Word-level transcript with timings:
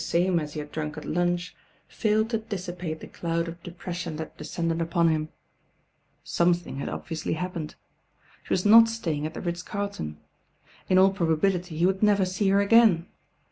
This 0.01 0.11
time 0.13 0.23
burgundy, 0.35 0.35
although 0.35 0.39
the 0.39 0.47
same 0.47 0.47
as 0.47 0.53
he 0.53 0.59
had 0.61 0.71
drunk 0.71 0.97
at 0.97 1.05
lunch, 1.05 1.55
failed 1.87 2.29
to 2.31 2.37
dissipate 2.39 2.99
the 3.01 3.07
cloud 3.07 3.47
of 3.47 3.61
de 3.61 3.69
pression 3.69 4.15
that 4.15 4.35
descended 4.35 4.81
upon 4.81 5.09
him. 5.09 5.29
Something 6.23 6.77
had 6.77 6.89
obviously 6.89 7.33
happened. 7.33 7.75
She 8.41 8.51
was 8.53 8.65
not 8.65 8.89
staying 8.89 9.27
at 9.27 9.35
the 9.35 9.41
Ritz 9.41 9.61
Carlton 9.61 10.17
In 10.89 10.97
all 10.97 11.11
probability 11.11 11.77
he 11.77 11.85
would 11.85 12.01
never 12.01 12.25
see 12.25 12.49
her 12.49 12.61
again. 12.61 13.09